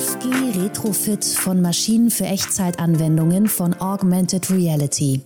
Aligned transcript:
5G 0.00 0.64
Retrofit 0.64 1.26
von 1.26 1.60
Maschinen 1.60 2.10
für 2.10 2.24
Echtzeitanwendungen 2.24 3.48
von 3.48 3.74
Augmented 3.74 4.50
Reality. 4.50 5.20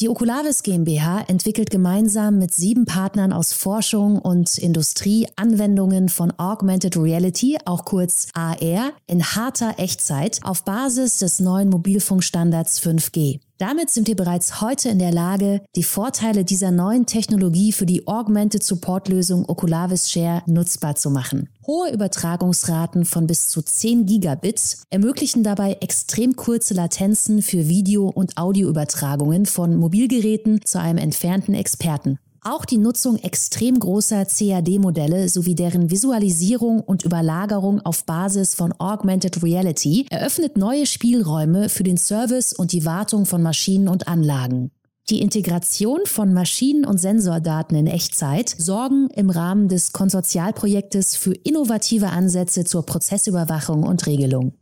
Die 0.00 0.08
Oculavis 0.08 0.64
GmbH 0.64 1.20
entwickelt 1.28 1.70
gemeinsam 1.70 2.40
mit 2.40 2.52
sieben 2.52 2.86
Partnern 2.86 3.32
aus 3.32 3.52
Forschung 3.52 4.18
und 4.18 4.58
Industrie 4.58 5.28
Anwendungen 5.36 6.08
von 6.08 6.32
Augmented 6.38 6.96
Reality, 6.96 7.58
auch 7.64 7.84
kurz 7.84 8.26
AR, 8.34 8.90
in 9.06 9.22
harter 9.22 9.78
Echtzeit 9.78 10.40
auf 10.42 10.64
Basis 10.64 11.18
des 11.18 11.38
neuen 11.38 11.68
Mobilfunkstandards 11.70 12.82
5G. 12.82 13.38
Damit 13.60 13.90
sind 13.90 14.08
wir 14.08 14.16
bereits 14.16 14.62
heute 14.62 14.88
in 14.88 14.98
der 14.98 15.12
Lage, 15.12 15.60
die 15.76 15.82
Vorteile 15.82 16.46
dieser 16.46 16.70
neuen 16.70 17.04
Technologie 17.04 17.72
für 17.72 17.84
die 17.84 18.08
Augmented 18.08 18.62
Support 18.62 19.10
Lösung 19.10 19.46
Oculavis 19.46 20.10
Share 20.10 20.42
nutzbar 20.46 20.94
zu 20.94 21.10
machen. 21.10 21.50
Hohe 21.66 21.92
Übertragungsraten 21.92 23.04
von 23.04 23.26
bis 23.26 23.48
zu 23.48 23.60
10 23.60 24.06
Gigabits 24.06 24.84
ermöglichen 24.88 25.44
dabei 25.44 25.74
extrem 25.82 26.36
kurze 26.36 26.72
Latenzen 26.72 27.42
für 27.42 27.68
Video- 27.68 28.08
und 28.08 28.38
Audioübertragungen 28.38 29.44
von 29.44 29.76
Mobilgeräten 29.76 30.64
zu 30.64 30.80
einem 30.80 30.96
entfernten 30.96 31.52
Experten. 31.52 32.18
Auch 32.42 32.64
die 32.64 32.78
Nutzung 32.78 33.16
extrem 33.18 33.78
großer 33.78 34.24
CAD-Modelle 34.24 35.28
sowie 35.28 35.54
deren 35.54 35.90
Visualisierung 35.90 36.80
und 36.80 37.04
Überlagerung 37.04 37.80
auf 37.82 38.04
Basis 38.04 38.54
von 38.54 38.72
Augmented 38.78 39.42
Reality 39.42 40.06
eröffnet 40.08 40.56
neue 40.56 40.86
Spielräume 40.86 41.68
für 41.68 41.82
den 41.82 41.98
Service 41.98 42.54
und 42.54 42.72
die 42.72 42.86
Wartung 42.86 43.26
von 43.26 43.42
Maschinen 43.42 43.88
und 43.88 44.08
Anlagen. 44.08 44.70
Die 45.10 45.20
Integration 45.20 46.00
von 46.06 46.32
Maschinen- 46.32 46.86
und 46.86 46.98
Sensordaten 46.98 47.76
in 47.76 47.86
Echtzeit 47.86 48.54
sorgen 48.56 49.08
im 49.14 49.28
Rahmen 49.28 49.68
des 49.68 49.92
Konsortialprojektes 49.92 51.16
für 51.16 51.34
innovative 51.34 52.08
Ansätze 52.08 52.64
zur 52.64 52.86
Prozessüberwachung 52.86 53.82
und 53.82 54.06
Regelung. 54.06 54.54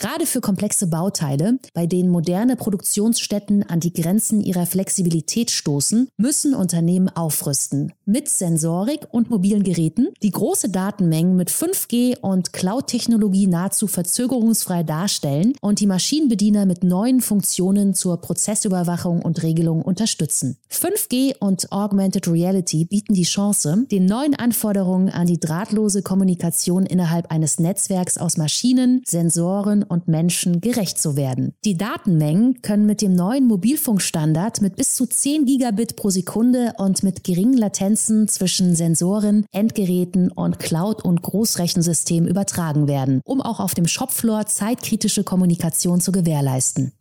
Gerade 0.00 0.26
für 0.26 0.40
komplexe 0.40 0.86
Bauteile, 0.86 1.58
bei 1.74 1.86
denen 1.86 2.08
moderne 2.08 2.54
Produktionsstätten 2.54 3.68
an 3.68 3.80
die 3.80 3.92
Grenzen 3.92 4.40
ihrer 4.40 4.64
Flexibilität 4.64 5.50
stoßen, 5.50 6.08
müssen 6.16 6.54
Unternehmen 6.54 7.08
aufrüsten. 7.08 7.92
Mit 8.04 8.28
Sensorik 8.28 9.08
und 9.10 9.28
mobilen 9.28 9.64
Geräten, 9.64 10.06
die 10.22 10.30
große 10.30 10.68
Datenmengen 10.68 11.34
mit 11.34 11.50
5G 11.50 12.16
und 12.20 12.52
Cloud-Technologie 12.52 13.48
nahezu 13.48 13.88
verzögerungsfrei 13.88 14.84
darstellen 14.84 15.54
und 15.60 15.80
die 15.80 15.88
Maschinenbediener 15.88 16.64
mit 16.64 16.84
neuen 16.84 17.20
Funktionen 17.20 17.92
zur 17.92 18.20
Prozessüberwachung 18.20 19.20
und 19.20 19.42
Regelung 19.42 19.82
unterstützen. 19.82 20.58
5G 20.70 21.34
und 21.40 21.72
Augmented 21.72 22.28
Reality 22.28 22.84
bieten 22.84 23.14
die 23.14 23.24
Chance, 23.24 23.84
den 23.90 24.06
neuen 24.06 24.36
Anforderungen 24.36 25.08
an 25.08 25.26
die 25.26 25.40
drahtlose 25.40 26.02
Kommunikation 26.02 26.86
innerhalb 26.86 27.32
eines 27.32 27.58
Netzwerks 27.58 28.16
aus 28.16 28.36
Maschinen, 28.36 29.02
Sensoren 29.04 29.86
und 29.88 30.06
Menschen 30.06 30.60
gerecht 30.60 31.00
zu 31.00 31.16
werden. 31.16 31.54
Die 31.64 31.76
Datenmengen 31.76 32.62
können 32.62 32.86
mit 32.86 33.02
dem 33.02 33.14
neuen 33.14 33.46
Mobilfunkstandard 33.46 34.60
mit 34.60 34.76
bis 34.76 34.94
zu 34.94 35.06
10 35.06 35.46
Gigabit 35.46 35.96
pro 35.96 36.10
Sekunde 36.10 36.74
und 36.78 37.02
mit 37.02 37.24
geringen 37.24 37.56
Latenzen 37.56 38.28
zwischen 38.28 38.76
Sensoren, 38.76 39.46
Endgeräten 39.50 40.30
und 40.30 40.58
Cloud- 40.58 41.04
und 41.04 41.22
Großrechensystemen 41.22 42.28
übertragen 42.28 42.86
werden, 42.86 43.20
um 43.24 43.40
auch 43.40 43.60
auf 43.60 43.74
dem 43.74 43.88
Shopfloor 43.88 44.46
zeitkritische 44.46 45.24
Kommunikation 45.24 46.00
zu 46.00 46.12
gewährleisten. 46.12 46.92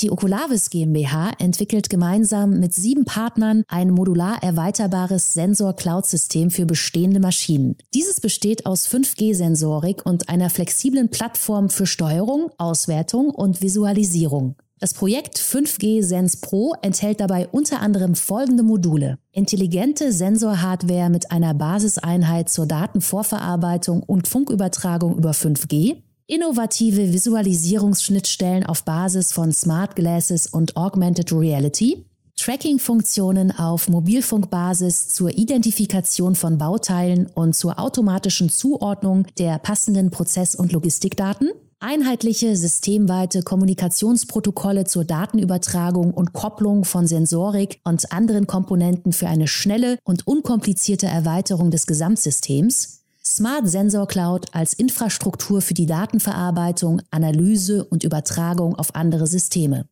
Die 0.00 0.10
Oculavis 0.10 0.70
GmbH 0.70 1.30
entwickelt 1.38 1.88
gemeinsam 1.88 2.58
mit 2.58 2.74
sieben 2.74 3.04
Partnern 3.04 3.62
ein 3.68 3.90
modular 3.90 4.42
erweiterbares 4.42 5.34
Sensor-Cloud-System 5.34 6.50
für 6.50 6.66
bestehende 6.66 7.20
Maschinen. 7.20 7.76
Dieses 7.94 8.20
besteht 8.20 8.66
aus 8.66 8.88
5G-Sensorik 8.88 10.04
und 10.04 10.28
einer 10.28 10.50
flexiblen 10.50 11.10
Plattform 11.10 11.70
für 11.70 11.86
Steuerung, 11.86 12.50
Auswertung 12.58 13.30
und 13.30 13.62
Visualisierung. 13.62 14.56
Das 14.80 14.92
Projekt 14.92 15.38
5G 15.38 16.02
Sens 16.02 16.36
Pro 16.36 16.74
enthält 16.82 17.20
dabei 17.20 17.48
unter 17.48 17.80
anderem 17.80 18.16
folgende 18.16 18.62
Module. 18.62 19.18
Intelligente 19.32 20.12
Sensorhardware 20.12 21.08
mit 21.08 21.30
einer 21.30 21.54
Basiseinheit 21.54 22.50
zur 22.50 22.66
Datenvorverarbeitung 22.66 24.02
und 24.02 24.28
Funkübertragung 24.28 25.16
über 25.16 25.30
5G, 25.30 26.02
innovative 26.26 27.12
Visualisierungsschnittstellen 27.12 28.64
auf 28.64 28.84
Basis 28.84 29.32
von 29.32 29.52
Smart 29.52 29.94
Glasses 29.94 30.46
und 30.46 30.76
Augmented 30.76 31.32
Reality, 31.32 32.04
Tracking-Funktionen 32.36 33.52
auf 33.52 33.88
Mobilfunkbasis 33.88 35.08
zur 35.08 35.30
Identifikation 35.30 36.34
von 36.34 36.58
Bauteilen 36.58 37.26
und 37.34 37.54
zur 37.54 37.78
automatischen 37.78 38.48
Zuordnung 38.48 39.26
der 39.38 39.58
passenden 39.58 40.10
Prozess- 40.10 40.54
und 40.54 40.72
Logistikdaten, 40.72 41.50
einheitliche 41.78 42.56
systemweite 42.56 43.42
Kommunikationsprotokolle 43.42 44.84
zur 44.84 45.04
Datenübertragung 45.04 46.12
und 46.12 46.32
Kopplung 46.32 46.84
von 46.84 47.06
Sensorik 47.06 47.80
und 47.84 48.10
anderen 48.10 48.46
Komponenten 48.46 49.12
für 49.12 49.28
eine 49.28 49.46
schnelle 49.46 49.98
und 50.04 50.26
unkomplizierte 50.26 51.06
Erweiterung 51.06 51.70
des 51.70 51.86
Gesamtsystems, 51.86 53.03
Smart 53.34 53.68
Sensor 53.68 54.06
Cloud 54.06 54.46
als 54.52 54.74
Infrastruktur 54.74 55.60
für 55.60 55.74
die 55.74 55.86
Datenverarbeitung, 55.86 57.02
Analyse 57.10 57.84
und 57.84 58.04
Übertragung 58.04 58.76
auf 58.76 58.94
andere 58.94 59.26
Systeme. 59.26 59.86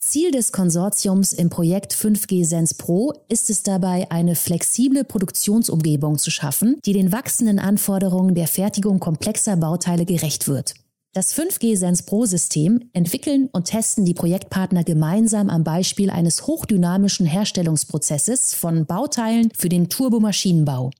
Ziel 0.00 0.30
des 0.30 0.52
Konsortiums 0.52 1.34
im 1.34 1.50
Projekt 1.50 1.92
5G 1.92 2.46
Sens 2.46 2.72
Pro 2.72 3.12
ist 3.28 3.50
es 3.50 3.62
dabei, 3.62 4.10
eine 4.10 4.36
flexible 4.36 5.04
Produktionsumgebung 5.04 6.16
zu 6.16 6.30
schaffen, 6.30 6.80
die 6.86 6.94
den 6.94 7.12
wachsenden 7.12 7.58
Anforderungen 7.58 8.34
der 8.34 8.46
Fertigung 8.46 9.00
komplexer 9.00 9.58
Bauteile 9.58 10.06
gerecht 10.06 10.48
wird. 10.48 10.76
Das 11.12 11.34
5G 11.34 11.76
Sens 11.76 12.04
Pro 12.04 12.24
System 12.24 12.88
entwickeln 12.94 13.50
und 13.52 13.64
testen 13.64 14.06
die 14.06 14.14
Projektpartner 14.14 14.82
gemeinsam 14.82 15.50
am 15.50 15.62
Beispiel 15.62 16.08
eines 16.08 16.46
hochdynamischen 16.46 17.26
Herstellungsprozesses 17.26 18.54
von 18.54 18.86
Bauteilen 18.86 19.50
für 19.54 19.68
den 19.68 19.90
Turbomaschinenbau. 19.90 20.90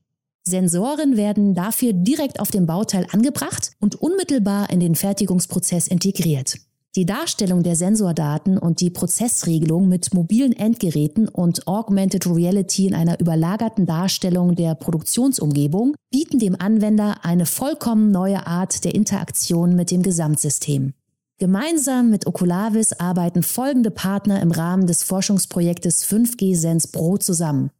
Sensoren 0.49 1.17
werden 1.17 1.55
dafür 1.55 1.93
direkt 1.93 2.39
auf 2.39 2.53
dem 2.53 2.67
Bauteil 2.67 3.07
angebracht 3.11 3.73
und 3.81 3.97
unmittelbar 3.97 4.71
in 4.71 4.79
den 4.79 4.95
Fertigungsprozess 4.95 5.89
integriert. 5.89 6.59
Die 6.95 7.05
Darstellung 7.05 7.65
der 7.65 7.75
Sensordaten 7.75 8.57
und 8.57 8.81
die 8.81 8.91
Prozessregelung 8.91 9.89
mit 9.89 10.15
mobilen 10.15 10.53
Endgeräten 10.53 11.29
und 11.29 11.67
Augmented 11.67 12.27
Reality 12.27 12.87
in 12.87 12.95
einer 12.95 13.21
überlagerten 13.21 13.87
Darstellung 13.87 14.55
der 14.55 14.77
Produktionsumgebung 14.77 15.95
bieten 16.11 16.39
dem 16.39 16.55
Anwender 16.59 17.25
eine 17.25 17.45
vollkommen 17.45 18.13
neue 18.13 18.47
Art 18.47 18.85
der 18.85 18.95
Interaktion 18.95 19.75
mit 19.75 19.91
dem 19.91 20.03
Gesamtsystem. 20.03 20.95
Gemeinsam 21.39 22.09
mit 22.09 22.27
Oculavis 22.27 22.95
arbeiten 22.95 23.43
folgende 23.43 23.91
Partner 23.91 24.41
im 24.41 24.53
Rahmen 24.53 24.87
des 24.87 25.03
Forschungsprojektes 25.03 26.07
5G 26.07 26.57
Sense 26.57 26.89
Pro 26.89 27.19
zusammen. 27.19 27.71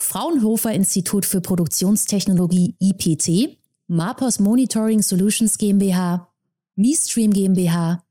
Fraunhofer 0.00 0.72
Institut 0.72 1.26
für 1.26 1.40
Produktionstechnologie 1.40 2.74
IPT, 2.80 3.56
Marpos 3.86 4.40
Monitoring 4.40 5.02
Solutions 5.02 5.58
GmbH, 5.58 6.28
MeStream 6.74 7.32
GmbH, 7.32 8.02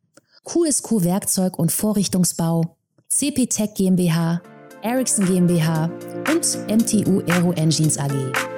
QSQ 0.46 1.04
Werkzeug 1.04 1.58
und 1.58 1.72
Vorrichtungsbau, 1.72 2.78
CP 3.10 3.48
Tech 3.48 3.74
GmbH, 3.74 4.42
Ericsson 4.82 5.26
GmbH 5.26 5.90
und 6.32 6.58
MTU 6.70 7.22
Aero 7.28 7.52
Engines 7.54 7.98
AG. 7.98 8.49